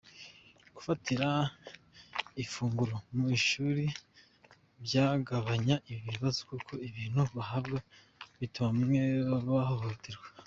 Gufatira 0.75 1.27
ifunguro 2.43 2.95
ku 3.15 3.25
ishuri 3.37 3.85
byagabanya 4.85 5.75
ibi 5.89 6.01
bibazo 6.13 6.39
kuko 6.49 6.71
ibintu 6.89 7.21
bahabwa 7.35 7.79
bituma 8.39 8.67
bamwe 8.79 9.01
bahohoterwa. 9.51 10.25